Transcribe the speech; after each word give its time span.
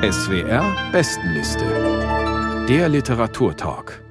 SWR 0.00 0.92
Bestenliste. 0.92 1.64
Der 2.68 2.88
Literaturtalk. 2.88 4.04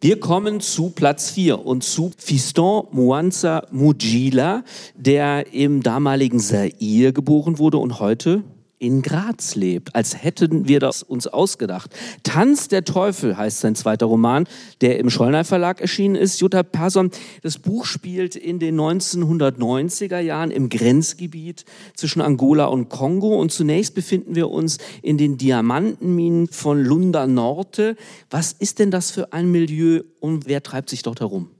Wir 0.00 0.18
kommen 0.18 0.60
zu 0.60 0.90
Platz 0.90 1.30
4 1.30 1.64
und 1.64 1.84
zu 1.84 2.10
Fiston 2.18 2.88
Mwanza 2.90 3.64
Mujila, 3.70 4.64
der 4.96 5.52
im 5.54 5.84
damaligen 5.84 6.40
Zaire 6.40 7.12
geboren 7.12 7.60
wurde 7.60 7.78
und 7.78 8.00
heute 8.00 8.42
in 8.82 9.00
Graz 9.00 9.54
lebt, 9.54 9.94
als 9.94 10.24
hätten 10.24 10.66
wir 10.66 10.80
das 10.80 11.04
uns 11.04 11.28
ausgedacht. 11.28 11.94
Tanz 12.24 12.66
der 12.66 12.84
Teufel 12.84 13.36
heißt 13.36 13.60
sein 13.60 13.76
zweiter 13.76 14.06
Roman, 14.06 14.48
der 14.80 14.98
im 14.98 15.08
Schollner 15.08 15.44
Verlag 15.44 15.80
erschienen 15.80 16.16
ist. 16.16 16.40
Jutta 16.40 16.64
Persson, 16.64 17.12
das 17.42 17.58
Buch 17.58 17.86
spielt 17.86 18.34
in 18.34 18.58
den 18.58 18.78
1990er 18.78 20.18
Jahren 20.18 20.50
im 20.50 20.68
Grenzgebiet 20.68 21.64
zwischen 21.94 22.20
Angola 22.20 22.64
und 22.64 22.88
Kongo 22.88 23.40
und 23.40 23.52
zunächst 23.52 23.94
befinden 23.94 24.34
wir 24.34 24.50
uns 24.50 24.78
in 25.00 25.16
den 25.16 25.38
Diamantenminen 25.38 26.48
von 26.48 26.82
Lunda 26.82 27.28
Norte. 27.28 27.96
Was 28.30 28.52
ist 28.52 28.80
denn 28.80 28.90
das 28.90 29.12
für 29.12 29.32
ein 29.32 29.48
Milieu 29.52 30.02
und 30.18 30.46
wer 30.46 30.60
treibt 30.60 30.90
sich 30.90 31.02
dort 31.02 31.20
herum? 31.20 31.50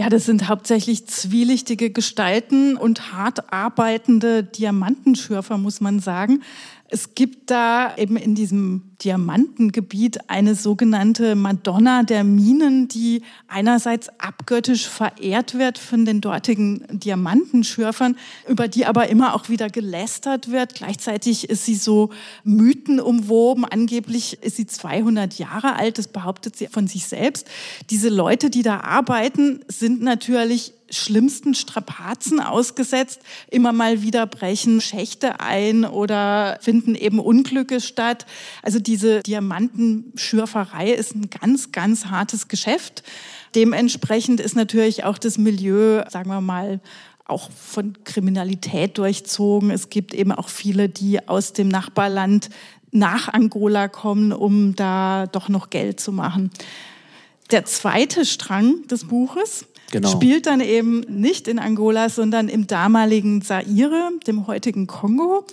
Ja, 0.00 0.08
das 0.08 0.26
sind 0.26 0.48
hauptsächlich 0.48 1.08
zwielichtige 1.08 1.90
Gestalten 1.90 2.76
und 2.76 3.12
hart 3.12 3.52
arbeitende 3.52 4.44
Diamantenschürfer, 4.44 5.58
muss 5.58 5.80
man 5.80 5.98
sagen. 5.98 6.44
Es 6.90 7.14
gibt 7.14 7.50
da 7.50 7.94
eben 7.96 8.16
in 8.16 8.34
diesem 8.34 8.96
Diamantengebiet 9.02 10.30
eine 10.30 10.54
sogenannte 10.54 11.34
Madonna 11.34 12.02
der 12.02 12.24
Minen, 12.24 12.88
die 12.88 13.22
einerseits 13.46 14.08
abgöttisch 14.18 14.88
verehrt 14.88 15.58
wird 15.58 15.76
von 15.76 16.06
den 16.06 16.22
dortigen 16.22 16.84
Diamantenschürfern, 16.90 18.16
über 18.48 18.68
die 18.68 18.86
aber 18.86 19.08
immer 19.08 19.34
auch 19.34 19.50
wieder 19.50 19.68
gelästert 19.68 20.50
wird. 20.50 20.74
Gleichzeitig 20.74 21.50
ist 21.50 21.66
sie 21.66 21.74
so 21.74 22.08
mythenumwoben. 22.44 23.66
Angeblich 23.66 24.42
ist 24.42 24.56
sie 24.56 24.66
200 24.66 25.34
Jahre 25.34 25.76
alt, 25.76 25.98
das 25.98 26.08
behauptet 26.08 26.56
sie 26.56 26.68
von 26.68 26.86
sich 26.86 27.06
selbst. 27.06 27.46
Diese 27.90 28.08
Leute, 28.08 28.48
die 28.48 28.62
da 28.62 28.80
arbeiten, 28.80 29.60
sind 29.68 30.00
natürlich 30.00 30.72
schlimmsten 30.90 31.54
Strapazen 31.54 32.40
ausgesetzt. 32.40 33.20
Immer 33.50 33.72
mal 33.72 34.02
wieder 34.02 34.26
brechen 34.26 34.80
Schächte 34.80 35.40
ein 35.40 35.84
oder 35.84 36.58
finden 36.60 36.94
eben 36.94 37.18
Unglücke 37.18 37.80
statt. 37.80 38.26
Also 38.62 38.78
diese 38.78 39.20
Diamantenschürferei 39.22 40.92
ist 40.92 41.14
ein 41.14 41.30
ganz, 41.30 41.72
ganz 41.72 42.06
hartes 42.06 42.48
Geschäft. 42.48 43.02
Dementsprechend 43.54 44.40
ist 44.40 44.56
natürlich 44.56 45.04
auch 45.04 45.18
das 45.18 45.38
Milieu, 45.38 46.04
sagen 46.08 46.30
wir 46.30 46.40
mal, 46.40 46.80
auch 47.26 47.50
von 47.50 47.92
Kriminalität 48.04 48.96
durchzogen. 48.98 49.70
Es 49.70 49.90
gibt 49.90 50.14
eben 50.14 50.32
auch 50.32 50.48
viele, 50.48 50.88
die 50.88 51.28
aus 51.28 51.52
dem 51.52 51.68
Nachbarland 51.68 52.48
nach 52.90 53.28
Angola 53.28 53.88
kommen, 53.88 54.32
um 54.32 54.74
da 54.74 55.26
doch 55.26 55.48
noch 55.48 55.70
Geld 55.70 56.00
zu 56.00 56.10
machen. 56.10 56.50
Der 57.50 57.64
zweite 57.64 58.24
Strang 58.24 58.86
des 58.88 59.06
Buches 59.06 59.66
genau. 59.90 60.08
spielt 60.08 60.46
dann 60.46 60.60
eben 60.60 61.00
nicht 61.00 61.48
in 61.48 61.58
Angola, 61.58 62.08
sondern 62.08 62.48
im 62.48 62.66
damaligen 62.66 63.42
Zaire, 63.42 64.10
dem 64.26 64.46
heutigen 64.46 64.86
Kongo. 64.86 65.44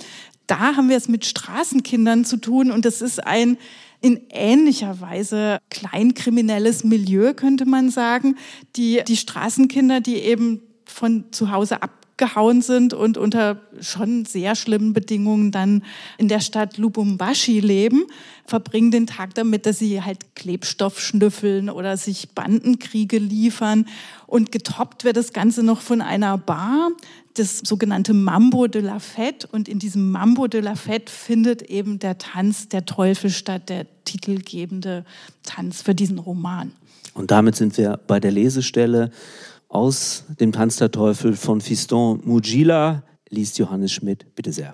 Da 0.47 0.75
haben 0.75 0.89
wir 0.89 0.97
es 0.97 1.07
mit 1.07 1.25
Straßenkindern 1.25 2.25
zu 2.25 2.37
tun 2.37 2.71
und 2.71 2.85
das 2.85 3.01
ist 3.01 3.25
ein 3.25 3.57
in 4.01 4.21
ähnlicher 4.29 5.01
Weise 5.01 5.57
kleinkriminelles 5.71 6.83
Milieu, 6.83 7.33
könnte 7.33 7.65
man 7.65 7.89
sagen. 7.89 8.35
Die, 8.75 9.01
die 9.07 9.17
Straßenkinder, 9.17 9.99
die 9.99 10.17
eben 10.17 10.61
von 10.85 11.25
zu 11.31 11.51
Hause 11.51 11.81
abgehauen 12.15 12.61
sind 12.61 12.93
und 12.93 13.17
unter 13.17 13.57
schon 13.81 14.25
sehr 14.25 14.55
schlimmen 14.55 14.93
Bedingungen 14.93 15.51
dann 15.51 15.83
in 16.17 16.29
der 16.29 16.39
Stadt 16.39 16.77
Lubumbashi 16.77 17.59
leben, 17.59 18.05
verbringen 18.45 18.91
den 18.91 19.05
Tag 19.05 19.33
damit, 19.35 19.65
dass 19.65 19.79
sie 19.79 20.01
halt 20.01 20.35
Klebstoff 20.35 20.99
schnüffeln 20.99 21.69
oder 21.69 21.97
sich 21.97 22.29
Bandenkriege 22.29 23.17
liefern. 23.17 23.85
Und 24.27 24.51
getoppt 24.51 25.03
wird 25.03 25.17
das 25.17 25.33
Ganze 25.33 25.61
noch 25.61 25.81
von 25.81 26.01
einer 26.01 26.37
Bar, 26.37 26.89
das 27.33 27.59
sogenannte 27.59 28.13
Mambo 28.13 28.67
de 28.67 28.81
la 28.81 28.97
Fête. 28.99 29.45
Und 29.51 29.67
in 29.67 29.79
diesem 29.79 30.09
Mambo 30.09 30.47
de 30.47 30.61
la 30.61 30.75
Fête 30.75 31.09
findet 31.09 31.63
eben 31.63 31.99
der 31.99 32.17
Tanz 32.17 32.69
der 32.69 32.85
Teufel 32.85 33.29
statt, 33.29 33.67
der 33.67 33.87
titelgebende 34.05 35.03
Tanz 35.43 35.81
für 35.81 35.93
diesen 35.93 36.19
Roman. 36.19 36.71
Und 37.13 37.31
damit 37.31 37.55
sind 37.55 37.77
wir 37.77 37.99
bei 38.07 38.19
der 38.19 38.31
Lesestelle 38.31 39.11
aus 39.75 40.23
dem 40.39 40.53
Tanz 40.53 40.77
der 40.77 40.89
Teufel 40.89 41.35
von 41.35 41.59
Fiston 41.59 42.21
Mugila, 42.23 43.03
liest 43.29 43.57
Johannes 43.57 43.91
Schmidt. 43.91 44.25
Bitte 44.33 44.53
sehr. 44.53 44.73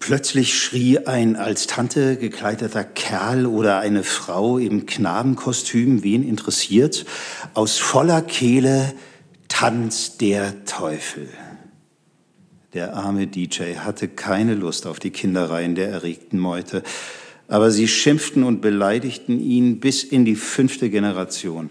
Plötzlich 0.00 0.58
schrie 0.58 0.98
ein 0.98 1.36
als 1.36 1.68
Tante 1.68 2.16
gekleideter 2.16 2.82
Kerl 2.82 3.46
oder 3.46 3.78
eine 3.78 4.02
Frau 4.02 4.58
im 4.58 4.86
Knabenkostüm, 4.86 6.02
wen 6.02 6.28
interessiert, 6.28 7.06
aus 7.54 7.78
voller 7.78 8.22
Kehle 8.22 8.92
Tanz 9.46 10.18
der 10.18 10.64
Teufel. 10.64 11.28
Der 12.74 12.94
arme 12.94 13.28
DJ 13.28 13.76
hatte 13.76 14.08
keine 14.08 14.54
Lust 14.54 14.88
auf 14.88 14.98
die 14.98 15.12
Kindereien 15.12 15.76
der 15.76 15.90
erregten 15.90 16.40
Meute, 16.40 16.82
aber 17.46 17.70
sie 17.70 17.86
schimpften 17.86 18.42
und 18.42 18.60
beleidigten 18.60 19.38
ihn 19.38 19.78
bis 19.78 20.02
in 20.02 20.24
die 20.24 20.34
fünfte 20.34 20.90
Generation. 20.90 21.70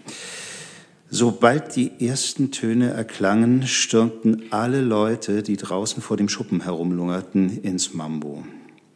Sobald 1.10 1.76
die 1.76 1.92
ersten 2.04 2.50
Töne 2.50 2.90
erklangen, 2.90 3.66
stürmten 3.66 4.46
alle 4.50 4.80
Leute, 4.80 5.42
die 5.42 5.56
draußen 5.56 6.02
vor 6.02 6.16
dem 6.16 6.28
Schuppen 6.28 6.62
herumlungerten, 6.62 7.62
ins 7.62 7.94
Mambo. 7.94 8.44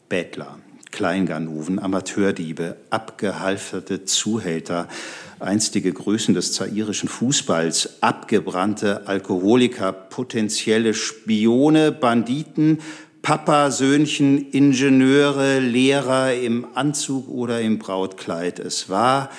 Bettler, 0.08 0.58
Kleinganoven, 0.90 1.78
Amateurdiebe, 1.78 2.76
abgehalfterte 2.90 4.04
Zuhälter, 4.04 4.88
einstige 5.38 5.92
Größen 5.92 6.34
des 6.34 6.54
zairischen 6.54 7.08
Fußballs, 7.08 8.02
abgebrannte 8.02 9.06
Alkoholiker, 9.06 9.92
potenzielle 9.92 10.94
Spione, 10.94 11.92
Banditen, 11.92 12.78
Papa, 13.22 13.70
Söhnchen, 13.70 14.50
Ingenieure, 14.50 15.58
Lehrer 15.58 16.34
im 16.34 16.66
Anzug 16.74 17.28
oder 17.28 17.60
im 17.60 17.78
Brautkleid. 17.78 18.58
Es 18.58 18.88
war, 18.88 19.30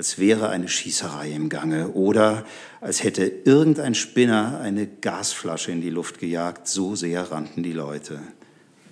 als 0.00 0.18
wäre 0.18 0.48
eine 0.48 0.66
Schießerei 0.66 1.30
im 1.30 1.50
Gange 1.50 1.90
oder 1.90 2.46
als 2.80 3.04
hätte 3.04 3.30
irgendein 3.44 3.94
Spinner 3.94 4.58
eine 4.58 4.86
Gasflasche 4.86 5.72
in 5.72 5.82
die 5.82 5.90
Luft 5.90 6.20
gejagt, 6.20 6.68
so 6.68 6.96
sehr 6.96 7.30
rannten 7.30 7.62
die 7.62 7.74
Leute, 7.74 8.18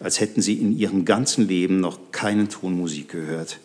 als 0.01 0.21
hätten 0.21 0.43
sie 0.43 0.61
in 0.61 0.77
ihrem 0.77 1.07
ganzen 1.07 1.49
Leben 1.49 1.81
noch 1.81 2.13
keinen 2.13 2.51
Ton 2.51 2.77
Musik 2.77 3.09
gehört. 3.09 3.59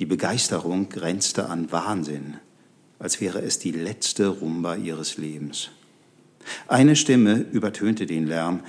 Die 0.00 0.04
Begeisterung 0.04 0.90
grenzte 0.90 1.48
an 1.48 1.72
Wahnsinn, 1.72 2.36
als 2.98 3.22
wäre 3.22 3.40
es 3.40 3.58
die 3.58 3.72
letzte 3.72 4.26
Rumba 4.28 4.74
ihres 4.74 5.16
Lebens. 5.16 5.70
Eine 6.68 6.94
Stimme 6.94 7.42
übertönte 7.52 8.04
den 8.04 8.26
Lärm. 8.26 8.60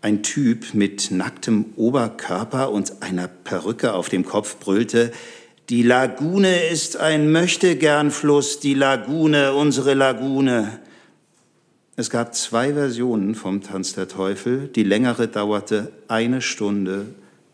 Ein 0.00 0.24
Typ 0.24 0.74
mit 0.74 1.12
nacktem 1.12 1.66
Oberkörper 1.76 2.72
und 2.72 3.04
einer 3.04 3.28
Perücke 3.28 3.92
auf 3.92 4.08
dem 4.08 4.24
Kopf 4.24 4.56
brüllte, 4.58 5.12
die 5.70 5.82
Lagune 5.82 6.68
ist 6.68 6.98
ein 6.98 7.32
Möchtegernfluss, 7.32 8.60
die 8.60 8.74
Lagune, 8.74 9.54
unsere 9.54 9.94
Lagune. 9.94 10.78
Es 11.96 12.10
gab 12.10 12.34
zwei 12.34 12.74
Versionen 12.74 13.34
vom 13.34 13.62
Tanz 13.62 13.94
der 13.94 14.06
Teufel. 14.06 14.68
Die 14.68 14.82
längere 14.82 15.26
dauerte 15.26 15.90
eine 16.06 16.42
Stunde 16.42 17.06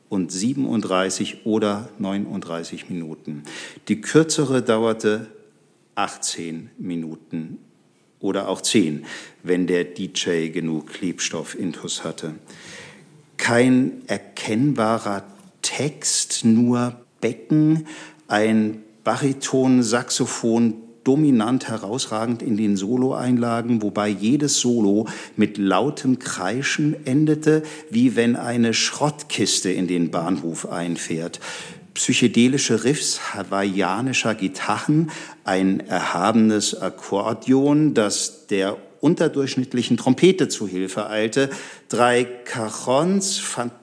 und 0.09 0.33
37 0.33 1.47
oder 1.47 1.89
39 1.99 2.91
Minuten. 2.91 3.45
Die 3.87 4.01
kürzere 4.01 4.63
dauerte 4.63 5.29
18 5.95 6.71
Minuten 6.79 7.59
oder 8.19 8.49
auch 8.49 8.61
10, 8.61 9.07
wenn 9.45 9.69
der 9.69 9.85
DJ 9.85 10.49
genug 10.49 10.89
Klebstoff-Intus 10.89 12.03
hatte. 12.03 12.35
Kein 13.37 14.03
erkennbarer 14.09 15.23
Text, 15.63 16.45
nur 16.45 17.01
Becken, 17.21 17.87
ein 18.29 18.83
Bariton-Saxophon 19.05 20.75
dominant 21.05 21.69
herausragend 21.69 22.43
in 22.43 22.57
den 22.57 22.77
Soloeinlagen, 22.77 23.83
wobei 23.83 24.09
jedes 24.09 24.61
Solo 24.61 25.07
mit 25.37 25.57
lautem 25.59 26.19
Kreischen 26.19 26.95
endete, 27.07 27.63
wie 27.91 28.17
wenn 28.17 28.37
eine 28.37 28.75
Schrottkiste 28.75 29.71
in 29.71 29.87
den 29.87 30.11
Bahnhof 30.11 30.71
einfährt. 30.71 31.41
Psychedelische 31.95 32.85
Riffs 32.85 33.35
hawaiianischer 33.35 34.35
Gitarren, 34.35 35.11
ein 35.45 35.81
erhabenes 35.81 36.81
Akkordeon, 36.81 37.95
das 37.95 38.47
der 38.47 38.77
unterdurchschnittlichen 39.01 39.97
Trompete 39.97 40.49
zu 40.49 40.69
Hilfe 40.69 41.09
eilte. 41.09 41.51
Drei 41.89 42.25
Cajons, 42.25 43.39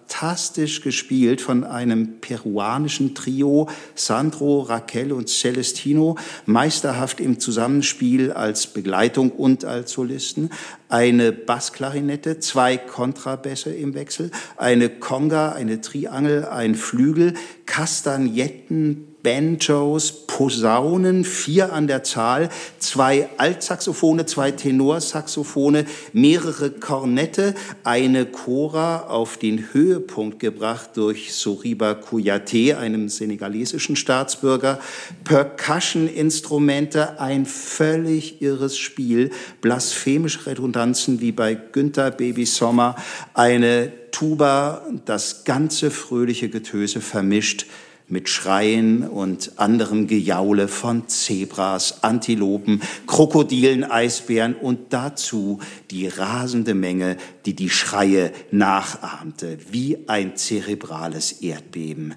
fantastisch 0.07 0.81
gespielt 0.81 1.41
von 1.41 1.63
einem 1.65 2.19
peruanischen 2.21 3.13
Trio, 3.13 3.67
Sandro, 3.93 4.61
Raquel 4.61 5.11
und 5.11 5.27
Celestino, 5.27 6.17
meisterhaft 6.45 7.19
im 7.19 7.39
Zusammenspiel 7.39 8.31
als 8.31 8.67
Begleitung 8.67 9.31
und 9.31 9.65
als 9.65 9.91
Solisten. 9.91 10.49
Eine 10.87 11.33
Bassklarinette, 11.33 12.39
zwei 12.39 12.77
Kontrabässe 12.77 13.73
im 13.73 13.93
Wechsel, 13.95 14.31
eine 14.55 14.89
Conga, 14.89 15.51
eine 15.51 15.81
Triangel, 15.81 16.45
ein 16.45 16.75
Flügel, 16.75 17.33
Kastagnetten, 17.65 19.17
Banjos, 19.27 20.25
Posaunen, 20.25 21.25
vier 21.25 21.73
an 21.73 21.87
der 21.87 22.03
Zahl, 22.03 22.47
zwei 22.79 23.27
Altsaxophone, 23.35 24.25
zwei 24.25 24.51
Tenorsaxophone, 24.51 25.85
mehrere 26.13 26.71
Kornette, 26.71 27.53
eine 27.83 28.25
Chora 28.25 29.07
auf 29.07 29.35
den 29.35 29.73
Höhepunkt 29.97 30.39
gebracht 30.39 30.91
durch 30.95 31.33
Soriba 31.33 31.93
Kouyaté, 31.93 32.75
einem 32.77 33.09
senegalesischen 33.09 33.95
Staatsbürger, 33.95 34.79
Percussion-Instrumente, 35.23 37.19
ein 37.19 37.45
völlig 37.45 38.41
irres 38.41 38.77
Spiel, 38.77 39.31
blasphemische 39.61 40.45
Redundanzen 40.45 41.19
wie 41.19 41.31
bei 41.31 41.55
Günther 41.55 42.11
Baby 42.11 42.45
Sommer, 42.45 42.95
eine 43.33 43.91
Tuba, 44.11 44.85
das 45.05 45.43
ganze 45.43 45.89
fröhliche 45.89 46.49
Getöse 46.49 47.01
vermischt 47.01 47.65
mit 48.09 48.29
Schreien 48.29 49.07
und 49.07 49.53
anderem 49.57 50.07
Gejaule 50.07 50.67
von 50.67 51.07
Zebras, 51.09 52.03
Antilopen, 52.03 52.81
Krokodilen, 53.05 53.83
Eisbären 53.83 54.55
und 54.55 54.93
dazu 54.93 55.59
die 55.91 56.07
rasende 56.07 56.73
Menge, 56.73 57.17
die 57.45 57.53
die 57.53 57.69
Schreie 57.69 58.31
nachahmte, 58.51 59.57
wie 59.71 60.07
ein 60.07 60.37
zerebrales 60.37 61.33
Erdbeben. 61.41 62.15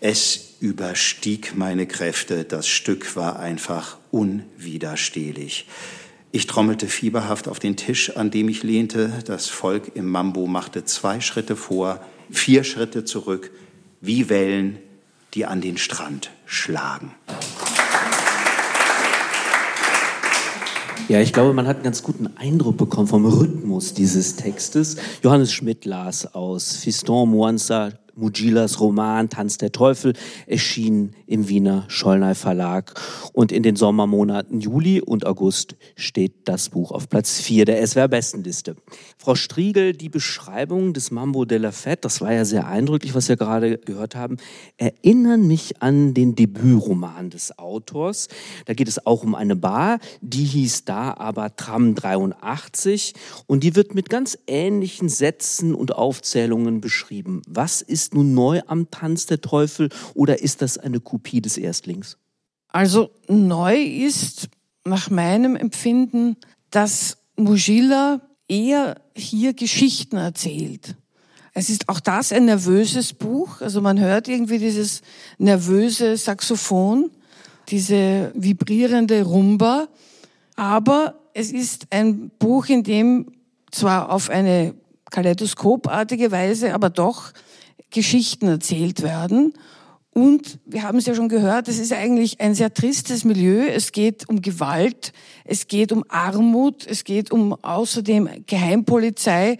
Es 0.00 0.56
überstieg 0.60 1.56
meine 1.56 1.86
Kräfte, 1.86 2.44
das 2.44 2.68
Stück 2.68 3.16
war 3.16 3.38
einfach 3.38 3.98
unwiderstehlich. 4.10 5.66
Ich 6.32 6.46
trommelte 6.46 6.86
fieberhaft 6.86 7.48
auf 7.48 7.58
den 7.58 7.76
Tisch, 7.76 8.16
an 8.16 8.30
dem 8.30 8.48
ich 8.48 8.62
lehnte. 8.62 9.10
Das 9.26 9.48
Volk 9.48 9.92
im 9.94 10.06
Mambo 10.06 10.46
machte 10.46 10.84
zwei 10.84 11.20
Schritte 11.20 11.56
vor, 11.56 12.00
vier 12.30 12.62
Schritte 12.62 13.04
zurück, 13.04 13.50
wie 14.00 14.28
Wellen, 14.28 14.78
die 15.34 15.46
an 15.46 15.60
den 15.60 15.76
Strand 15.76 16.30
schlagen. 16.46 17.14
Ja, 21.08 21.20
ich 21.20 21.32
glaube, 21.32 21.52
man 21.52 21.66
hat 21.66 21.76
einen 21.76 21.84
ganz 21.84 22.04
guten 22.04 22.28
Eindruck 22.36 22.76
bekommen 22.76 23.08
vom 23.08 23.26
Rhythmus 23.26 23.94
dieses 23.94 24.36
Textes. 24.36 24.96
Johannes 25.24 25.52
Schmidt 25.52 25.84
las 25.84 26.34
aus 26.34 26.76
Fiston 26.76 27.30
Mwanza 27.30 27.90
Mujilas 28.20 28.80
Roman 28.80 29.28
Tanz 29.28 29.58
der 29.58 29.72
Teufel 29.72 30.12
erschien 30.46 31.12
im 31.26 31.48
Wiener 31.48 31.84
Schollnay 31.88 32.34
Verlag. 32.34 32.94
Und 33.32 33.52
in 33.52 33.62
den 33.62 33.76
Sommermonaten 33.76 34.60
Juli 34.60 35.00
und 35.00 35.26
August 35.26 35.76
steht 35.96 36.32
das 36.44 36.68
Buch 36.68 36.92
auf 36.92 37.08
Platz 37.08 37.40
4 37.40 37.64
der 37.64 37.86
SWR-Bestenliste. 37.86 38.76
Frau 39.18 39.34
Striegel, 39.34 39.92
die 39.92 40.08
Beschreibung 40.08 40.92
des 40.92 41.10
Mambo 41.10 41.44
de 41.44 41.58
la 41.58 41.70
Fête, 41.70 42.00
das 42.02 42.20
war 42.20 42.32
ja 42.32 42.44
sehr 42.44 42.66
eindrücklich, 42.66 43.14
was 43.14 43.28
wir 43.28 43.36
gerade 43.36 43.78
gehört 43.78 44.14
haben, 44.14 44.36
erinnern 44.76 45.46
mich 45.46 45.82
an 45.82 46.14
den 46.14 46.34
Debütroman 46.34 47.30
des 47.30 47.58
Autors. 47.58 48.28
Da 48.66 48.74
geht 48.74 48.88
es 48.88 49.06
auch 49.06 49.22
um 49.22 49.34
eine 49.34 49.56
Bar, 49.56 49.98
die 50.20 50.44
hieß 50.44 50.84
da 50.84 51.14
aber 51.14 51.56
Tram 51.56 51.94
83 51.94 53.14
und 53.46 53.64
die 53.64 53.76
wird 53.76 53.94
mit 53.94 54.08
ganz 54.10 54.38
ähnlichen 54.46 55.08
Sätzen 55.08 55.74
und 55.74 55.94
Aufzählungen 55.94 56.80
beschrieben. 56.80 57.42
Was 57.48 57.82
ist 57.82 58.09
ist 58.10 58.14
nun 58.14 58.34
neu 58.34 58.60
am 58.66 58.90
Tanz 58.90 59.26
der 59.26 59.40
Teufel 59.40 59.88
oder 60.14 60.42
ist 60.42 60.62
das 60.62 60.78
eine 60.78 61.00
Kopie 61.00 61.40
des 61.40 61.56
Erstlings? 61.56 62.18
Also 62.68 63.10
neu 63.28 63.76
ist 63.76 64.48
nach 64.84 65.10
meinem 65.10 65.56
Empfinden, 65.56 66.36
dass 66.70 67.18
Mujila 67.36 68.20
eher 68.48 69.00
hier 69.14 69.54
Geschichten 69.54 70.16
erzählt. 70.16 70.96
Es 71.52 71.68
ist 71.68 71.88
auch 71.88 72.00
das 72.00 72.32
ein 72.32 72.44
nervöses 72.46 73.12
Buch. 73.12 73.60
Also 73.60 73.80
man 73.80 73.98
hört 73.98 74.28
irgendwie 74.28 74.58
dieses 74.58 75.02
nervöse 75.38 76.16
Saxophon, 76.16 77.10
diese 77.68 78.32
vibrierende 78.34 79.22
Rumba. 79.22 79.88
Aber 80.56 81.20
es 81.34 81.52
ist 81.52 81.86
ein 81.90 82.30
Buch, 82.38 82.66
in 82.66 82.82
dem 82.82 83.32
zwar 83.70 84.10
auf 84.10 84.30
eine 84.30 84.74
kaleidoskopartige 85.10 86.30
Weise, 86.30 86.72
aber 86.72 86.90
doch 86.90 87.32
Geschichten 87.90 88.48
erzählt 88.48 89.02
werden. 89.02 89.54
Und 90.12 90.58
wir 90.66 90.82
haben 90.82 90.98
es 90.98 91.06
ja 91.06 91.14
schon 91.14 91.28
gehört, 91.28 91.68
es 91.68 91.78
ist 91.78 91.92
eigentlich 91.92 92.40
ein 92.40 92.54
sehr 92.54 92.74
tristes 92.74 93.24
Milieu. 93.24 93.66
Es 93.66 93.92
geht 93.92 94.28
um 94.28 94.42
Gewalt, 94.42 95.12
es 95.44 95.68
geht 95.68 95.92
um 95.92 96.04
Armut, 96.08 96.84
es 96.86 97.04
geht 97.04 97.30
um 97.30 97.52
außerdem 97.62 98.28
Geheimpolizei, 98.46 99.58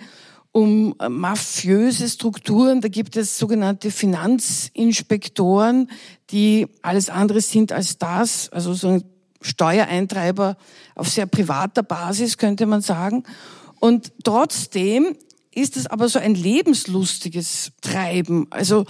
um 0.53 0.97
äh, 0.99 1.09
mafiöse 1.09 2.09
Strukturen. 2.09 2.81
Da 2.81 2.89
gibt 2.89 3.17
es 3.17 3.39
sogenannte 3.39 3.93
Finanzinspektoren, 3.93 5.89
die 6.31 6.67
alles 6.83 7.11
andere 7.11 7.41
sind 7.41 7.71
als 7.71 7.99
das, 7.99 8.49
also 8.49 8.75
so 8.75 8.89
ein 8.89 9.05
Steuereintreiber 9.41 10.57
auf 10.97 11.09
sehr 11.09 11.27
privater 11.27 11.85
Basis, 11.85 12.37
könnte 12.39 12.67
man 12.67 12.83
sagen. 12.83 13.23
Und 13.79 14.13
trotzdem 14.25 15.17
ist 15.53 15.77
es 15.77 15.87
aber 15.87 16.09
so 16.09 16.19
ein 16.19 16.35
lebenslustiges 16.35 17.73
Treiben. 17.81 18.47
Also 18.51 18.85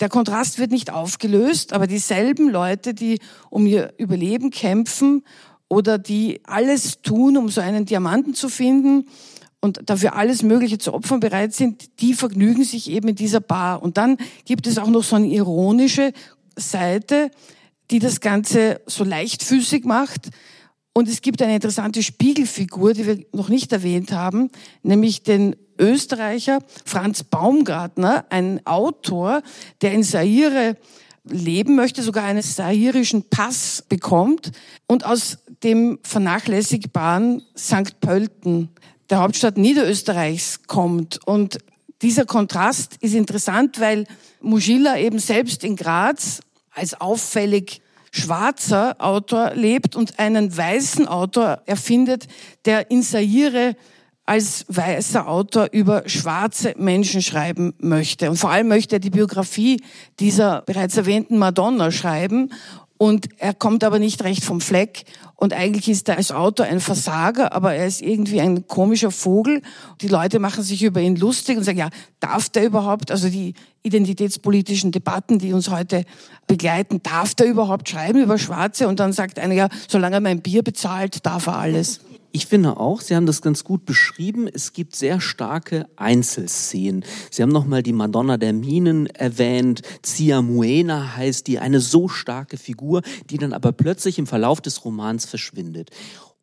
der 0.00 0.08
Kontrast 0.08 0.58
wird 0.58 0.70
nicht 0.70 0.92
aufgelöst, 0.92 1.72
aber 1.72 1.86
dieselben 1.86 2.48
Leute, 2.48 2.94
die 2.94 3.20
um 3.50 3.66
ihr 3.66 3.94
Überleben 3.98 4.50
kämpfen 4.50 5.24
oder 5.68 5.98
die 5.98 6.40
alles 6.44 7.00
tun, 7.02 7.36
um 7.36 7.48
so 7.48 7.60
einen 7.60 7.86
Diamanten 7.86 8.34
zu 8.34 8.48
finden 8.48 9.06
und 9.60 9.88
dafür 9.88 10.14
alles 10.14 10.42
Mögliche 10.42 10.78
zu 10.78 10.92
opfern 10.92 11.20
bereit 11.20 11.54
sind, 11.54 12.00
die 12.00 12.14
vergnügen 12.14 12.64
sich 12.64 12.90
eben 12.90 13.08
in 13.08 13.16
dieser 13.16 13.40
Bar. 13.40 13.82
Und 13.82 13.96
dann 13.96 14.18
gibt 14.44 14.66
es 14.66 14.78
auch 14.78 14.88
noch 14.88 15.02
so 15.02 15.16
eine 15.16 15.28
ironische 15.28 16.12
Seite, 16.56 17.30
die 17.90 17.98
das 17.98 18.20
Ganze 18.20 18.80
so 18.86 19.04
leichtfüßig 19.04 19.84
macht. 19.84 20.30
Und 20.92 21.08
es 21.08 21.22
gibt 21.22 21.40
eine 21.42 21.54
interessante 21.54 22.02
Spiegelfigur, 22.02 22.92
die 22.92 23.06
wir 23.06 23.24
noch 23.32 23.48
nicht 23.48 23.72
erwähnt 23.72 24.12
haben, 24.12 24.50
nämlich 24.82 25.22
den 25.22 25.56
Österreicher 25.78 26.60
Franz 26.84 27.24
Baumgartner, 27.24 28.24
ein 28.30 28.64
Autor, 28.66 29.42
der 29.82 29.92
in 29.92 30.02
Saire 30.02 30.76
leben 31.24 31.74
möchte, 31.74 32.02
sogar 32.02 32.24
einen 32.24 32.42
sairischen 32.42 33.28
Pass 33.28 33.82
bekommt 33.88 34.52
und 34.86 35.06
aus 35.06 35.38
dem 35.62 35.98
vernachlässigbaren 36.02 37.42
St. 37.56 38.00
Pölten, 38.00 38.68
der 39.10 39.20
Hauptstadt 39.20 39.56
Niederösterreichs, 39.56 40.64
kommt. 40.66 41.20
Und 41.26 41.58
dieser 42.02 42.26
Kontrast 42.26 42.96
ist 43.00 43.14
interessant, 43.14 43.80
weil 43.80 44.06
Mugila 44.40 44.98
eben 44.98 45.18
selbst 45.18 45.64
in 45.64 45.76
Graz 45.76 46.40
als 46.70 47.00
auffällig 47.00 47.80
schwarzer 48.10 48.96
Autor 48.98 49.54
lebt 49.54 49.96
und 49.96 50.18
einen 50.18 50.56
weißen 50.56 51.08
Autor 51.08 51.62
erfindet, 51.66 52.28
der 52.64 52.90
in 52.90 53.02
Saire 53.02 53.76
als 54.26 54.64
weißer 54.68 55.28
Autor 55.28 55.68
über 55.72 56.08
schwarze 56.08 56.74
Menschen 56.78 57.20
schreiben 57.20 57.74
möchte. 57.78 58.30
Und 58.30 58.36
vor 58.36 58.50
allem 58.50 58.68
möchte 58.68 58.96
er 58.96 59.00
die 59.00 59.10
Biografie 59.10 59.82
dieser 60.18 60.62
bereits 60.62 60.96
erwähnten 60.96 61.38
Madonna 61.38 61.90
schreiben. 61.90 62.50
Und 62.96 63.28
er 63.38 63.52
kommt 63.52 63.84
aber 63.84 63.98
nicht 63.98 64.24
recht 64.24 64.44
vom 64.44 64.60
Fleck. 64.60 65.04
Und 65.36 65.52
eigentlich 65.52 65.88
ist 65.90 66.08
er 66.08 66.16
als 66.16 66.30
Autor 66.30 66.66
ein 66.66 66.80
Versager, 66.80 67.52
aber 67.52 67.74
er 67.74 67.86
ist 67.86 68.00
irgendwie 68.00 68.40
ein 68.40 68.66
komischer 68.66 69.10
Vogel. 69.10 69.60
Die 70.00 70.08
Leute 70.08 70.38
machen 70.38 70.62
sich 70.62 70.82
über 70.82 71.00
ihn 71.00 71.16
lustig 71.16 71.58
und 71.58 71.64
sagen, 71.64 71.78
ja, 71.78 71.90
darf 72.20 72.48
der 72.48 72.64
überhaupt, 72.64 73.10
also 73.10 73.28
die 73.28 73.52
identitätspolitischen 73.82 74.90
Debatten, 74.90 75.38
die 75.38 75.52
uns 75.52 75.68
heute 75.68 76.04
begleiten, 76.46 77.02
darf 77.02 77.34
der 77.34 77.46
überhaupt 77.46 77.88
schreiben 77.88 78.22
über 78.22 78.38
Schwarze? 78.38 78.88
Und 78.88 79.00
dann 79.00 79.12
sagt 79.12 79.38
einer, 79.38 79.54
ja, 79.54 79.68
solange 79.88 80.16
er 80.16 80.20
mein 80.20 80.40
Bier 80.40 80.62
bezahlt, 80.62 81.26
darf 81.26 81.46
er 81.46 81.58
alles. 81.58 82.00
Ich 82.36 82.46
finde 82.46 82.78
auch, 82.78 83.00
Sie 83.00 83.14
haben 83.14 83.26
das 83.26 83.42
ganz 83.42 83.62
gut 83.62 83.86
beschrieben. 83.86 84.48
Es 84.48 84.72
gibt 84.72 84.96
sehr 84.96 85.20
starke 85.20 85.86
Einzelszenen. 85.94 87.04
Sie 87.30 87.44
haben 87.44 87.52
nochmal 87.52 87.84
die 87.84 87.92
Madonna 87.92 88.38
der 88.38 88.52
Minen 88.52 89.06
erwähnt. 89.06 89.82
Zia 90.02 90.42
Muena 90.42 91.14
heißt 91.16 91.46
die, 91.46 91.60
eine 91.60 91.78
so 91.78 92.08
starke 92.08 92.56
Figur, 92.56 93.02
die 93.30 93.38
dann 93.38 93.52
aber 93.52 93.70
plötzlich 93.70 94.18
im 94.18 94.26
Verlauf 94.26 94.60
des 94.60 94.84
Romans 94.84 95.26
verschwindet. 95.26 95.90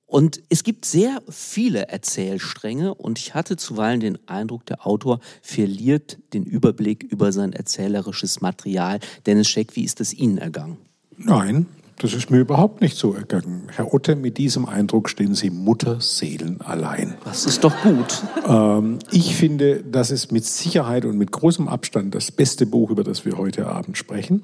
Und 0.05 0.41
es 0.48 0.63
gibt 0.63 0.86
sehr 0.86 1.21
viele 1.29 1.89
Erzählstränge 1.89 2.93
und 2.93 3.19
ich 3.19 3.33
hatte 3.33 3.57
zuweilen 3.57 4.00
den 4.00 4.29
Eindruck, 4.29 4.65
der 4.67 4.88
Autor 4.88 5.19
verliert 5.41 6.19
den 6.31 6.45
Überblick 6.45 7.03
über 7.03 7.33
sein 7.33 7.51
erzählerisches 7.51 8.39
Material. 8.39 9.01
Dennis 9.25 9.50
Scheck, 9.50 9.75
wie 9.75 9.83
ist 9.83 10.00
es 10.00 10.13
Ihnen 10.13 10.38
ergangen? 10.38 10.77
Nein, 11.17 11.65
Das 12.01 12.13
ist 12.15 12.31
mir 12.31 12.39
überhaupt 12.39 12.81
nicht 12.81 12.98
so 12.98 13.13
ergangen. 13.13 13.67
Herr 13.75 13.93
Otte, 13.93 14.15
mit 14.15 14.39
diesem 14.39 14.65
Eindruck 14.65 15.08
stehen 15.08 15.36
Sie 15.36 15.51
Mutterseelen 15.51 16.60
allein. 16.62 17.13
Das 17.25 17.46
ist 17.46 17.63
doch 17.63 17.75
gut. 17.84 18.24
Ähm, 18.48 18.98
ich 19.12 19.36
finde, 19.36 19.84
das 19.84 20.10
ist 20.10 20.31
mit 20.31 20.43
Sicherheit 20.43 21.05
und 21.05 21.20
mit 21.20 21.31
großem 21.31 21.67
Abstand 21.67 22.15
das 22.15 22.31
beste 22.31 22.65
Buch, 22.65 22.89
über 22.89 23.03
das 23.03 23.24
wir 23.24 23.38
heute 23.38 23.67
Abend 23.67 24.00
sprechen. 24.00 24.41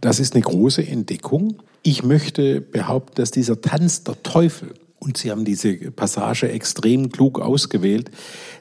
Das 0.00 0.18
ist 0.18 0.34
eine 0.34 0.42
große 0.42 0.84
Entdeckung. 0.84 1.58
Ich 1.82 2.02
möchte 2.02 2.60
behaupten, 2.60 3.14
dass 3.14 3.30
dieser 3.30 3.60
Tanz 3.60 4.02
der 4.02 4.20
Teufel, 4.24 4.74
und 5.00 5.16
Sie 5.16 5.30
haben 5.30 5.44
diese 5.44 5.74
Passage 5.90 6.50
extrem 6.50 7.10
klug 7.10 7.40
ausgewählt, 7.40 8.10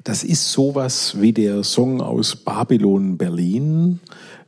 das 0.03 0.23
ist 0.23 0.51
sowas 0.51 1.19
wie 1.19 1.33
der 1.33 1.63
Song 1.63 2.01
aus 2.01 2.35
Babylon 2.37 3.17
Berlin 3.17 3.99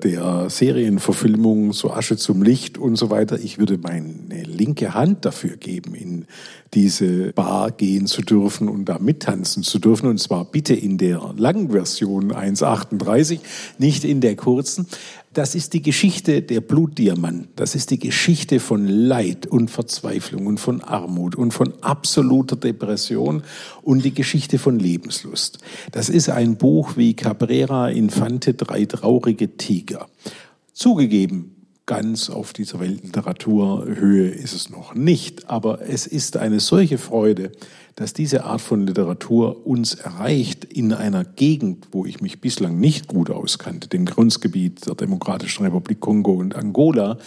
der 0.01 0.49
Serienverfilmung 0.49 1.73
So 1.73 1.91
Asche 1.91 2.17
zum 2.17 2.41
Licht 2.41 2.77
und 2.77 2.95
so 2.95 3.09
weiter. 3.09 3.39
Ich 3.39 3.59
würde 3.59 3.77
meine 3.77 4.43
linke 4.43 4.93
Hand 4.93 5.25
dafür 5.25 5.57
geben, 5.57 5.93
in 5.93 6.25
diese 6.73 7.33
Bar 7.33 7.71
gehen 7.71 8.07
zu 8.07 8.21
dürfen 8.21 8.69
und 8.69 8.85
da 8.85 8.97
mittanzen 8.99 9.63
zu 9.63 9.79
dürfen. 9.79 10.07
Und 10.07 10.19
zwar 10.19 10.45
bitte 10.45 10.73
in 10.73 10.97
der 10.97 11.33
langen 11.37 11.71
Version 11.71 12.31
1.38, 12.31 13.39
nicht 13.77 14.03
in 14.03 14.21
der 14.21 14.35
kurzen. 14.35 14.87
Das 15.33 15.55
ist 15.55 15.71
die 15.71 15.81
Geschichte 15.81 16.41
der 16.41 16.59
Blutdiamant. 16.59 17.47
Das 17.55 17.73
ist 17.73 17.89
die 17.91 17.99
Geschichte 17.99 18.59
von 18.59 18.85
Leid 18.85 19.47
und 19.47 19.71
Verzweiflung 19.71 20.45
und 20.45 20.59
von 20.59 20.81
Armut 20.81 21.35
und 21.35 21.53
von 21.53 21.73
absoluter 21.81 22.57
Depression 22.57 23.43
und 23.81 24.03
die 24.03 24.13
Geschichte 24.13 24.59
von 24.59 24.77
Lebenslust. 24.77 25.59
Das 25.93 26.09
ist 26.09 26.29
ein 26.29 26.57
Buch 26.57 26.97
wie 26.97 27.13
Cabrera 27.13 27.89
Infante, 27.89 28.55
drei 28.55 28.83
traurige 28.83 29.55
Tiger. 29.55 30.09
Zugegeben, 30.73 31.60
ganz 31.85 32.29
auf 32.29 32.53
dieser 32.53 32.79
Weltliteraturhöhe 32.79 34.29
ist 34.29 34.53
es 34.53 34.69
noch 34.69 34.93
nicht, 34.95 35.49
aber 35.49 35.81
es 35.81 36.07
ist 36.07 36.37
eine 36.37 36.59
solche 36.59 36.97
Freude, 36.97 37.51
dass 37.95 38.13
diese 38.13 38.45
Art 38.45 38.61
von 38.61 38.87
Literatur 38.87 39.65
uns 39.67 39.95
erreicht 39.95 40.65
in 40.65 40.93
einer 40.93 41.25
Gegend, 41.25 41.87
wo 41.91 42.05
ich 42.05 42.21
mich 42.21 42.39
bislang 42.39 42.79
nicht 42.79 43.07
gut 43.07 43.29
auskannte, 43.29 43.89
dem 43.89 44.05
Grenzgebiet 44.05 44.87
der 44.87 44.95
Demokratischen 44.95 45.63
Republik 45.63 45.99
Kongo 45.99 46.33
und 46.33 46.55
Angola, 46.55 47.17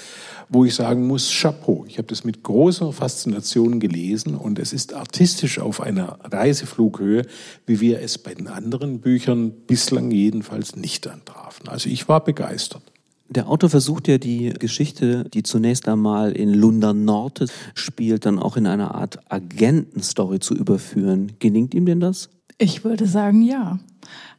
wo 0.49 0.65
ich 0.65 0.75
sagen 0.75 1.07
muss, 1.07 1.31
Chapeau. 1.31 1.85
Ich 1.87 1.99
habe 1.99 2.09
das 2.09 2.25
mit 2.25 2.43
großer 2.43 2.93
Faszination 2.93 3.81
gelesen 3.81 4.35
und 4.35 4.59
es 4.59 4.73
ist 4.73 4.95
artistisch 4.95 5.59
auf 5.59 5.81
einer 5.81 6.19
Reiseflughöhe, 6.25 7.27
wie 7.67 7.81
wir 7.81 8.01
es 8.01 8.19
bei 8.19 8.35
den 8.35 8.49
anderen 8.49 9.01
Büchern 9.01 9.51
bislang 9.67 10.11
jedenfalls 10.11 10.77
nicht 10.77 11.07
antrafen. 11.07 11.69
Also 11.69 11.89
ich 11.91 12.09
war 12.09 12.25
begeistert. 12.25 12.83
Der 13.29 13.49
Autor 13.49 13.71
versucht 13.71 14.07
ja 14.07 14.19
die 14.19 14.51
Geschichte, 14.51 15.25
die 15.33 15.43
zunächst 15.43 15.89
einmal 15.89 16.33
in 16.33 16.53
Lunda 16.53 16.93
Norte 16.93 17.47
spielt, 17.75 18.27
dann 18.27 18.39
auch 18.39 18.57
in 18.57 18.67
einer 18.67 18.95
Art 18.95 19.19
Agentenstory 19.33 20.41
zu 20.41 20.55
überführen. 20.55 21.33
Gelingt 21.39 21.75
ihm 21.75 21.87
denn 21.87 22.01
das? 22.01 22.29
Ich 22.59 22.85
würde 22.85 23.07
sagen, 23.07 23.43
ja. 23.43 23.79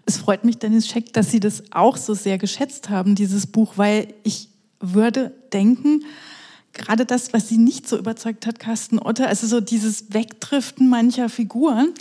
Es 0.06 0.18
freut 0.18 0.46
mich, 0.46 0.60
Dennis 0.60 0.88
Scheck, 0.88 1.14
dass 1.14 1.32
Sie 1.32 1.40
das 1.40 1.64
auch 1.72 1.98
so 1.98 2.14
sehr 2.14 2.38
geschätzt 2.38 2.90
haben, 2.90 3.16
dieses 3.16 3.48
Buch, 3.48 3.74
weil 3.78 4.14
ich 4.24 4.50
würde 4.80 5.32
denken, 5.52 6.04
gerade 6.74 7.06
das, 7.06 7.34
was 7.34 7.50
Sie 7.50 7.58
nicht 7.58 7.90
so 7.90 7.98
überzeugt 7.98 8.46
hat, 8.46 8.60
Carsten 8.60 9.00
Otter, 9.00 9.28
also 9.28 9.48
so 9.48 9.62
dieses 9.62 10.14
Wegdriften 10.14 10.90
mancher 10.90 11.30
Figuren, 11.30 11.94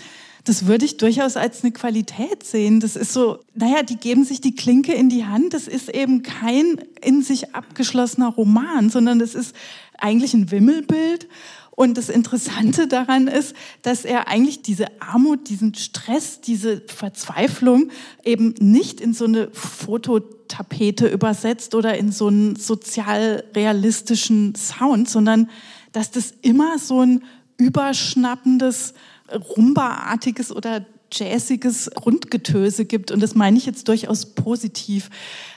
das 0.44 0.66
würde 0.66 0.84
ich 0.84 0.98
durchaus 0.98 1.36
als 1.36 1.62
eine 1.62 1.72
Qualität 1.72 2.44
sehen. 2.44 2.78
Das 2.80 2.96
ist 2.96 3.14
so, 3.14 3.38
naja, 3.54 3.82
die 3.82 3.96
geben 3.96 4.24
sich 4.24 4.42
die 4.42 4.54
Klinke 4.54 4.92
in 4.92 5.08
die 5.08 5.24
Hand. 5.24 5.54
Das 5.54 5.66
ist 5.66 5.88
eben 5.88 6.22
kein 6.22 6.84
in 7.02 7.22
sich 7.22 7.54
abgeschlossener 7.54 8.28
Roman, 8.28 8.90
sondern 8.90 9.18
das 9.18 9.34
ist 9.34 9.56
eigentlich 9.98 10.34
ein 10.34 10.50
Wimmelbild. 10.50 11.28
Und 11.70 11.96
das 11.98 12.08
Interessante 12.08 12.86
daran 12.86 13.26
ist, 13.26 13.54
dass 13.82 14.04
er 14.04 14.28
eigentlich 14.28 14.62
diese 14.62 14.86
Armut, 15.00 15.48
diesen 15.48 15.74
Stress, 15.74 16.40
diese 16.40 16.82
Verzweiflung 16.86 17.90
eben 18.22 18.54
nicht 18.60 19.00
in 19.00 19.12
so 19.12 19.24
eine 19.24 19.48
Fototapete 19.50 21.08
übersetzt 21.08 21.74
oder 21.74 21.96
in 21.96 22.12
so 22.12 22.28
einen 22.28 22.54
sozial 22.56 23.44
realistischen 23.56 24.54
Sound, 24.54 25.08
sondern 25.08 25.48
dass 25.92 26.10
das 26.10 26.34
immer 26.42 26.78
so 26.78 27.00
ein 27.00 27.24
überschnappendes, 27.56 28.94
Rumba-artiges 29.34 30.54
oder 30.54 30.84
jazziges 31.12 31.90
Grundgetöse 31.94 32.84
gibt. 32.84 33.10
Und 33.10 33.20
das 33.20 33.34
meine 33.34 33.56
ich 33.56 33.66
jetzt 33.66 33.88
durchaus 33.88 34.26
positiv. 34.26 35.10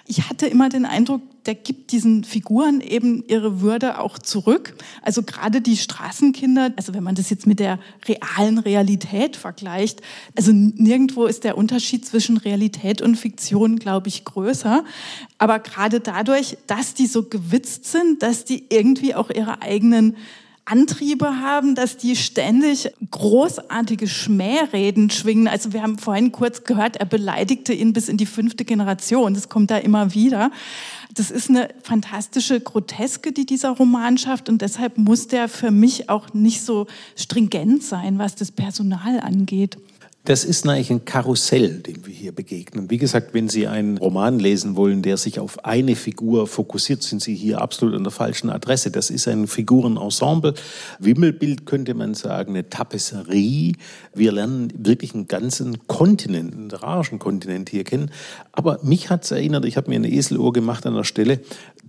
Ich 0.05 0.29
hatte 0.29 0.48
immer 0.48 0.69
den 0.69 0.86
Eindruck, 0.86 1.22
der 1.46 1.55
gibt 1.55 1.91
diesen 1.91 2.24
Figuren 2.24 2.81
eben 2.81 3.24
ihre 3.27 3.62
Würde 3.62 4.00
auch 4.00 4.19
zurück. 4.19 4.75
Also 5.01 5.24
gerade 5.24 5.62
die 5.62 5.77
Straßenkinder, 5.77 6.72
also 6.75 6.93
wenn 6.93 7.03
man 7.03 7.15
das 7.15 7.29
jetzt 7.29 7.48
mit 7.48 7.60
der 7.60 7.79
realen 8.07 8.57
Realität 8.57 9.36
vergleicht, 9.36 10.01
also 10.36 10.51
nirgendwo 10.53 11.25
ist 11.25 11.43
der 11.43 11.57
Unterschied 11.57 12.05
zwischen 12.05 12.38
Realität 12.38 13.01
und 13.01 13.15
Fiktion, 13.15 13.79
glaube 13.79 14.10
ich, 14.10 14.25
größer. 14.25 14.84
Aber 15.38 15.60
gerade 15.60 16.00
dadurch, 16.00 16.57
dass 16.67 16.93
die 16.93 17.07
so 17.07 17.24
gewitzt 17.24 17.86
sind, 17.86 18.22
dass 18.22 18.46
die 18.46 18.65
irgendwie 18.69 19.15
auch 19.15 19.29
ihre 19.29 19.62
eigenen 19.62 20.15
Antriebe 20.70 21.40
haben, 21.40 21.76
dass 21.76 21.96
die 21.96 22.16
ständig 22.18 22.92
großartige 23.10 24.08
Schmähreden 24.08 25.10
schwingen. 25.10 25.48
Also 25.48 25.72
wir 25.72 25.82
haben 25.82 25.98
vorhin 25.98 26.34
kurz 26.34 26.66
gehört, 26.66 26.98
er 26.98 27.06
beleidigte 27.06 27.74
ihn 27.74 27.94
bis 27.94 28.10
in 28.10 28.18
die 28.18 28.26
fünfte 28.26 28.66
Generation. 28.66 29.34
Das 29.34 29.48
kommt 29.48 29.72
da 29.72 29.78
immer 29.78 30.14
wieder. 30.14 30.52
Das 31.14 31.32
ist 31.32 31.50
eine 31.50 31.70
fantastische 31.84 32.60
Groteske, 32.60 33.32
die 33.32 33.46
dieser 33.46 33.72
Roman 33.72 34.18
schafft 34.18 34.50
und 34.50 34.62
deshalb 34.62 34.98
muss 34.98 35.28
der 35.28 35.48
für 35.48 35.72
mich 35.72 36.10
auch 36.10 36.34
nicht 36.34 36.62
so 36.62 36.86
stringent 37.16 37.82
sein, 37.82 38.20
was 38.20 38.36
das 38.36 38.52
Personal 38.52 39.22
angeht. 39.22 39.78
Das 40.27 40.43
ist 40.43 40.67
eigentlich 40.67 40.89
ein 40.89 41.05
Karussell, 41.05 41.79
dem 41.79 42.05
wir 42.05 42.13
hier 42.13 42.34
begegnen. 42.34 42.89
Wie 42.89 42.98
gesagt, 42.98 43.34
wenn 43.34 43.48
Sie 43.48 43.65
einen 43.65 43.98
Roman 43.98 44.39
lesen 44.39 44.75
wollen, 44.75 45.01
der 45.01 45.15
sich 45.15 45.39
auf 45.39 45.63
eine 45.63 45.96
Figur 45.96 46.48
fokussiert, 46.48 47.01
sind 47.01 47.22
Sie 47.22 47.34
hier 47.34 47.62
absolut 47.62 47.96
an 47.96 48.03
der 48.03 48.12
falschen 48.12 48.50
Adresse. 48.50 48.91
Das 48.91 49.10
ist 49.10 49.29
ein 49.29 49.48
Figurenensemble. 49.48 50.53
Wimmelbild 51.00 51.65
könnte 51.65 51.93
man 51.93 52.13
sagen, 52.13 52.50
eine 52.50 52.69
Tapisserie. 52.69 53.75
Wir 54.13 54.34
lernen 54.34 54.74
wirklich 54.77 55.13
einen 55.13 55.29
ganzen 55.29 55.88
Kontinent, 55.88 56.55
einen 56.55 56.63
literarischen 56.63 57.19
Kontinent 57.19 57.69
hier 57.69 57.86
kennen. 57.86 58.12
Aber 58.51 58.79
mich 58.84 59.10
hat 59.10 59.24
es 59.24 59.31
erinnert, 59.31 59.63
ich 59.63 59.77
habe 59.77 59.89
mir 59.89 59.96
eine 59.96 60.12
Eselohr 60.12 60.51
gemacht 60.51 60.86
an 60.86 60.96
der 60.96 61.05
Stelle, 61.05 61.39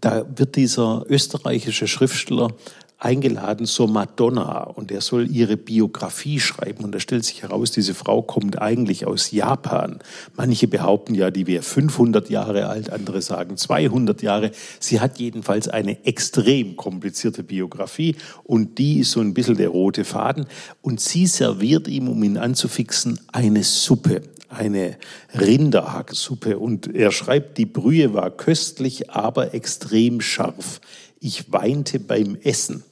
da 0.01 0.25
wird 0.37 0.55
dieser 0.55 1.05
österreichische 1.09 1.89
Schriftsteller 1.89 2.53
eingeladen 3.01 3.67
zur 3.67 3.89
Madonna 3.89 4.65
und 4.65 4.91
er 4.91 5.01
soll 5.01 5.31
ihre 5.31 5.57
Biografie 5.57 6.41
schreiben. 6.41 6.85
Und 6.85 6.93
da 6.93 7.01
stellt 7.01 7.25
sich 7.25 7.43
heraus, 7.43 7.71
diese 7.71 7.95
Frau 7.95 8.23
kommt 8.23 8.61
eigentlich 8.61 9.07
aus 9.07 9.31
Japan. 9.31 10.01
Manche 10.37 10.67
behaupten 10.67 11.15
ja, 11.15 11.31
die 11.31 11.47
wäre 11.47 11.63
500 11.63 12.29
Jahre 12.29 12.67
alt, 12.67 12.91
andere 12.91 13.23
sagen 13.23 13.57
200 13.57 14.21
Jahre. 14.23 14.51
Sie 14.81 14.99
hat 15.01 15.21
jedenfalls 15.21 15.69
eine 15.69 16.05
extrem 16.05 16.77
komplizierte 16.77 17.45
Biografie 17.45 18.17
und 18.43 18.79
die 18.79 19.01
ist 19.01 19.13
so 19.13 19.21
ein 19.21 19.33
bisschen 19.33 19.57
der 19.57 19.69
rote 19.69 20.05
Faden. 20.05 20.47
Und 20.83 21.01
sie 21.01 21.27
serviert 21.27 21.87
ihm, 21.87 22.09
um 22.09 22.23
ihn 22.25 22.37
anzufixen, 22.37 23.21
eine 23.33 23.63
Suppe 23.63 24.23
eine 24.51 24.97
Rinderhacksuppe 25.39 26.59
und 26.59 26.95
er 26.95 27.13
schreibt, 27.13 27.59
die 27.59 27.67
Brühe 27.67 28.15
war 28.15 28.31
köstlich, 28.31 29.11
aber 29.11 29.53
extrem 29.53 30.23
scharf. 30.23 30.81
Ich 31.21 31.53
weinte 31.53 32.01
beim 32.01 32.37
Essen. 32.43 32.83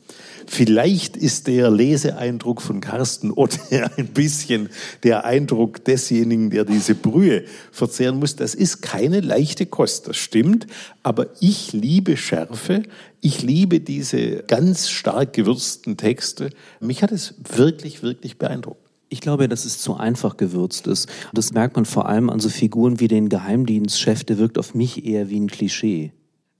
Vielleicht 0.46 1.16
ist 1.16 1.46
der 1.46 1.70
Leseeindruck 1.70 2.62
von 2.62 2.80
Carsten 2.80 3.32
Otte 3.32 3.60
ein 3.96 4.08
bisschen 4.08 4.68
der 5.02 5.24
Eindruck 5.24 5.84
desjenigen, 5.84 6.50
der 6.50 6.64
diese 6.64 6.94
Brühe 6.94 7.44
verzehren 7.72 8.18
muss. 8.18 8.36
Das 8.36 8.54
ist 8.54 8.82
keine 8.82 9.20
leichte 9.20 9.66
Kost, 9.66 10.08
das 10.08 10.16
stimmt. 10.16 10.66
Aber 11.02 11.26
ich 11.40 11.72
liebe 11.72 12.16
Schärfe. 12.16 12.82
Ich 13.20 13.42
liebe 13.42 13.80
diese 13.80 14.44
ganz 14.44 14.88
stark 14.88 15.32
gewürzten 15.32 15.96
Texte. 15.96 16.50
Mich 16.80 17.02
hat 17.02 17.12
es 17.12 17.34
wirklich, 17.54 18.02
wirklich 18.02 18.38
beeindruckt. 18.38 18.80
Ich 19.08 19.20
glaube, 19.20 19.48
dass 19.48 19.64
es 19.64 19.78
zu 19.78 19.94
einfach 19.94 20.36
gewürzt 20.36 20.86
ist. 20.86 21.08
Das 21.32 21.52
merkt 21.52 21.76
man 21.76 21.84
vor 21.84 22.08
allem 22.08 22.28
an 22.28 22.40
so 22.40 22.48
Figuren 22.48 22.98
wie 22.98 23.08
den 23.08 23.28
Geheimdienstchef, 23.28 24.24
der 24.24 24.38
wirkt 24.38 24.58
auf 24.58 24.74
mich 24.74 25.04
eher 25.04 25.30
wie 25.30 25.38
ein 25.38 25.48
Klischee. 25.48 26.12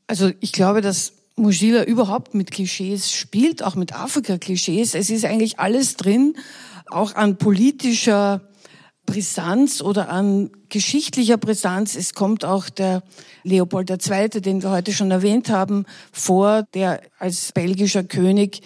Also 0.07 0.31
ich 0.41 0.53
glaube, 0.53 0.81
dass 0.81 1.13
Mujila 1.37 1.85
überhaupt 1.85 2.35
mit 2.35 2.51
Klischees 2.51 3.13
spielt, 3.13 3.63
auch 3.63 3.75
mit 3.75 3.95
Afrika-Klischees. 3.95 4.95
Es 4.95 5.11
ist 5.11 5.25
eigentlich 5.25 5.59
alles 5.59 5.97
drin, 5.97 6.35
auch 6.87 7.15
an 7.15 7.37
politischer 7.37 8.41
Brisanz 9.05 9.81
oder 9.83 10.09
an 10.09 10.51
geschichtlicher 10.69 11.37
Brisanz. 11.37 11.95
Es 11.95 12.15
kommt 12.15 12.45
auch 12.45 12.69
der 12.69 13.03
Leopold 13.45 13.91
II., 13.91 14.41
den 14.41 14.63
wir 14.63 14.71
heute 14.71 14.93
schon 14.93 15.11
erwähnt 15.11 15.51
haben, 15.51 15.85
vor, 16.11 16.65
der 16.75 17.03
als 17.19 17.53
belgischer 17.53 18.03
König 18.03 18.63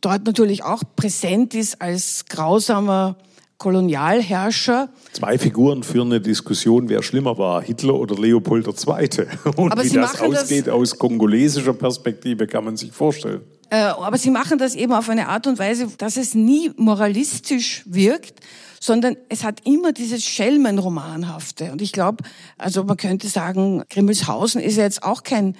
dort 0.00 0.24
natürlich 0.24 0.64
auch 0.64 0.82
präsent 0.96 1.54
ist 1.54 1.80
als 1.82 2.24
grausamer 2.26 3.16
Kolonialherrscher. 3.60 4.88
Zwei 5.12 5.36
Figuren 5.36 5.82
für 5.82 6.00
eine 6.00 6.18
Diskussion, 6.18 6.88
wer 6.88 7.02
schlimmer 7.02 7.36
war, 7.36 7.62
Hitler 7.62 7.94
oder 7.94 8.16
Leopold 8.16 8.66
II. 8.66 9.26
Und 9.56 9.72
Aber 9.72 9.84
wie 9.84 9.88
Sie 9.88 9.96
das 9.96 10.14
machen 10.14 10.34
ausgeht 10.34 10.66
das 10.66 10.74
aus 10.74 10.98
kongolesischer 10.98 11.74
Perspektive, 11.74 12.46
kann 12.46 12.64
man 12.64 12.78
sich 12.78 12.90
vorstellen. 12.90 13.42
Äh, 13.68 13.82
aber 13.82 14.16
sie 14.16 14.30
machen 14.30 14.58
das 14.58 14.74
eben 14.74 14.94
auf 14.94 15.10
eine 15.10 15.28
Art 15.28 15.46
und 15.46 15.58
Weise, 15.58 15.88
dass 15.98 16.16
es 16.16 16.34
nie 16.34 16.70
moralistisch 16.76 17.82
wirkt, 17.84 18.40
sondern 18.80 19.16
es 19.28 19.44
hat 19.44 19.60
immer 19.66 19.92
dieses 19.92 20.24
Schelmenromanhafte. 20.24 21.70
Und 21.70 21.82
ich 21.82 21.92
glaube, 21.92 22.24
also 22.56 22.82
man 22.84 22.96
könnte 22.96 23.28
sagen, 23.28 23.84
Grimmelshausen 23.90 24.62
ist 24.62 24.78
ja 24.78 24.84
jetzt 24.84 25.02
auch 25.02 25.22
kein, 25.22 25.54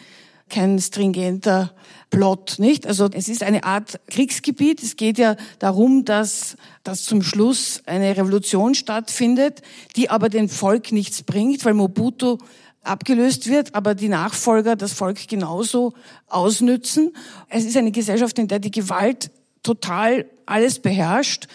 kein 0.50 0.78
stringenter 0.78 1.75
Plot, 2.11 2.57
nicht? 2.59 2.87
Also 2.87 3.09
es 3.12 3.28
ist 3.28 3.42
eine 3.42 3.64
Art 3.64 4.00
Kriegsgebiet. 4.09 4.83
Es 4.83 4.97
geht 4.97 5.16
ja 5.16 5.37
darum, 5.59 6.04
dass, 6.04 6.57
dass 6.83 7.04
zum 7.04 7.23
Schluss 7.23 7.83
eine 7.87 8.16
Revolution 8.16 8.75
stattfindet, 8.75 9.62
die 9.97 10.11
aber 10.11 10.28
dem 10.28 10.49
Volk 10.49 10.92
nichts 10.92 11.23
bringt, 11.23 11.64
weil 11.64 11.75
Mobutu 11.75 12.38
abgelöst 12.83 13.49
wird, 13.49 13.75
aber 13.75 13.95
die 13.95 14.09
Nachfolger 14.09 14.75
das 14.76 14.92
Volk 14.92 15.28
genauso 15.28 15.92
ausnützen. 16.26 17.12
Es 17.49 17.64
ist 17.64 17.76
eine 17.76 17.92
Gesellschaft, 17.92 18.38
in 18.38 18.49
der 18.49 18.59
die 18.59 18.71
Gewalt 18.71 19.30
total 19.62 20.26
alles 20.47 20.78
beherrscht. 20.78 21.47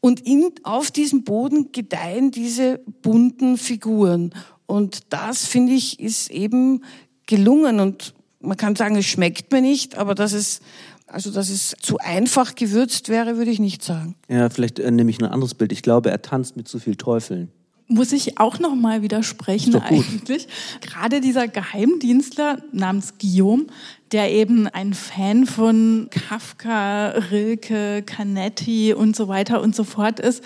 Und 0.00 0.20
in, 0.26 0.52
auf 0.64 0.90
diesem 0.90 1.24
Boden 1.24 1.72
gedeihen 1.72 2.30
diese 2.30 2.78
bunten 3.00 3.56
Figuren. 3.56 4.34
Und 4.66 5.12
das, 5.12 5.46
finde 5.46 5.72
ich, 5.72 5.98
ist 5.98 6.30
eben 6.30 6.84
gelungen. 7.26 7.80
Und 7.80 8.14
man 8.44 8.56
kann 8.56 8.76
sagen, 8.76 8.96
es 8.96 9.06
schmeckt 9.06 9.52
mir 9.52 9.60
nicht, 9.60 9.96
aber 9.96 10.14
dass 10.14 10.32
es, 10.32 10.60
also, 11.06 11.30
dass 11.30 11.48
es 11.48 11.74
zu 11.80 11.98
einfach 11.98 12.54
gewürzt 12.54 13.08
wäre, 13.08 13.36
würde 13.36 13.50
ich 13.50 13.60
nicht 13.60 13.82
sagen. 13.82 14.14
Ja, 14.28 14.48
vielleicht 14.50 14.78
äh, 14.78 14.90
nehme 14.90 15.10
ich 15.10 15.20
ein 15.20 15.26
anderes 15.26 15.54
Bild. 15.54 15.72
Ich 15.72 15.82
glaube, 15.82 16.10
er 16.10 16.22
tanzt 16.22 16.56
mit 16.56 16.68
zu 16.68 16.78
viel 16.78 16.96
Teufeln 16.96 17.50
muss 17.86 18.12
ich 18.12 18.38
auch 18.38 18.58
noch 18.58 18.74
mal 18.74 19.02
widersprechen 19.02 19.76
eigentlich. 19.76 20.48
Gerade 20.80 21.20
dieser 21.20 21.48
Geheimdienstler 21.48 22.58
namens 22.72 23.14
Guillaume, 23.20 23.66
der 24.12 24.32
eben 24.32 24.66
ein 24.68 24.94
Fan 24.94 25.46
von 25.46 26.08
Kafka, 26.10 27.08
Rilke, 27.30 28.02
Canetti 28.02 28.94
und 28.94 29.14
so 29.16 29.28
weiter 29.28 29.60
und 29.60 29.74
so 29.76 29.84
fort 29.84 30.20
ist, 30.20 30.42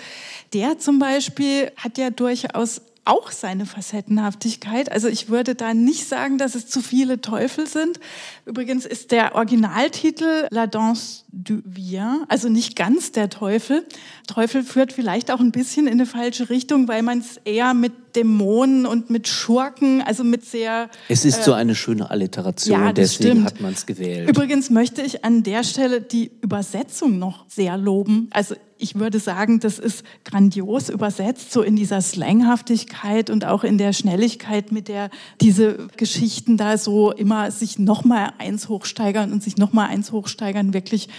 der 0.53 0.79
zum 0.79 0.99
Beispiel 0.99 1.71
hat 1.77 1.97
ja 1.97 2.09
durchaus 2.09 2.81
auch 3.09 3.31
seine 3.31 3.65
Facettenhaftigkeit. 3.65 4.91
Also 4.91 5.07
ich 5.07 5.29
würde 5.29 5.55
da 5.55 5.73
nicht 5.73 6.07
sagen, 6.07 6.37
dass 6.37 6.53
es 6.53 6.67
zu 6.67 6.81
viele 6.81 7.21
Teufel 7.21 7.67
sind. 7.67 7.99
Übrigens 8.45 8.85
ist 8.85 9.11
der 9.11 9.35
Originaltitel 9.35 10.47
La 10.51 10.67
Danse 10.67 11.23
du 11.31 11.61
Vien, 11.65 12.25
also 12.27 12.49
nicht 12.49 12.75
ganz 12.75 13.11
der 13.11 13.29
Teufel. 13.29 13.85
Teufel 14.27 14.63
führt 14.63 14.93
vielleicht 14.93 15.31
auch 15.31 15.39
ein 15.39 15.51
bisschen 15.51 15.87
in 15.87 15.93
eine 15.93 16.05
falsche 16.05 16.49
Richtung, 16.49 16.87
weil 16.87 17.03
man 17.03 17.19
es 17.19 17.39
eher 17.45 17.73
mit 17.73 18.15
Dämonen 18.15 18.85
und 18.85 19.09
mit 19.09 19.27
Schurken, 19.27 20.01
also 20.01 20.23
mit 20.23 20.45
sehr... 20.45 20.89
Es 21.07 21.25
ist 21.25 21.39
äh, 21.39 21.43
so 21.43 21.53
eine 21.53 21.75
schöne 21.75 22.09
Alliteration, 22.09 22.81
ja, 22.81 22.93
deswegen 22.93 23.31
stimmt. 23.31 23.45
hat 23.45 23.61
man 23.61 23.73
es 23.73 23.85
gewählt. 23.85 24.29
Übrigens 24.29 24.69
möchte 24.69 25.01
ich 25.01 25.23
an 25.23 25.43
der 25.43 25.63
Stelle 25.63 26.01
die 26.01 26.31
Übersetzung 26.41 27.19
noch 27.19 27.45
sehr 27.47 27.77
loben. 27.77 28.29
Also 28.31 28.55
ich 28.79 28.95
würde 28.95 29.19
sagen, 29.19 29.59
das 29.59 29.77
ist 29.77 30.03
grandios 30.23 30.89
übersetzt, 30.89 31.51
so 31.51 31.61
in 31.61 31.75
dieser 31.75 32.01
Slanghaftigkeit 32.01 33.29
und 33.29 33.45
auch 33.45 33.65
in 33.65 33.77
der 33.77 33.91
Schnelligkeit, 33.91 34.71
mit 34.71 34.87
der 34.87 35.09
diese 35.41 35.89
Geschichten 35.97 36.55
da 36.55 36.77
so 36.77 37.11
immer 37.11 37.51
sich 37.51 37.77
nochmal 37.77 38.31
eins 38.37 38.69
hochsteigern 38.69 39.33
und 39.33 39.43
sich 39.43 39.57
nochmal 39.57 39.89
eins 39.89 40.13
hochsteigern. 40.13 40.73
Wirklich 40.73 41.09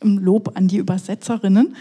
im 0.00 0.18
Lob 0.18 0.52
an 0.56 0.68
die 0.68 0.76
Übersetzerinnen. 0.76 1.74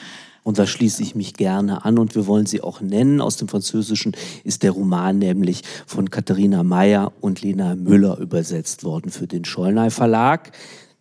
Und 0.43 0.57
da 0.57 0.65
schließe 0.67 1.03
ich 1.03 1.15
mich 1.15 1.33
gerne 1.33 1.83
an 1.83 1.97
und 1.97 2.15
wir 2.15 2.27
wollen 2.27 2.45
sie 2.45 2.61
auch 2.61 2.79
nennen. 2.79 3.19
Aus 3.19 3.35
dem 3.35 3.47
Französischen 3.47 4.15
ist 4.43 4.63
der 4.63 4.71
Roman 4.71 5.17
nämlich 5.17 5.63
von 5.85 6.09
Katharina 6.11 6.63
Meyer 6.63 7.11
und 7.19 7.41
Lena 7.41 7.75
Müller 7.75 8.19
übersetzt 8.19 8.83
worden 8.83 9.11
für 9.11 9.27
den 9.27 9.43
Schollnay 9.43 9.89
Verlag. 9.89 10.51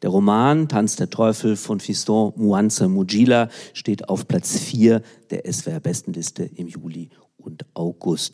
Der 0.02 0.10
Roman 0.10 0.68
Tanz 0.68 0.96
der 0.96 1.10
Teufel 1.10 1.56
von 1.56 1.80
Fiston 1.80 2.32
Muanza 2.36 2.88
Mujila 2.88 3.48
steht 3.72 4.08
auf 4.08 4.26
Platz 4.26 4.58
4 4.58 5.02
der 5.30 5.52
SWR 5.52 5.80
Bestenliste 5.80 6.44
im 6.44 6.68
Juli 6.68 7.10
und 7.36 7.66
August 7.74 8.32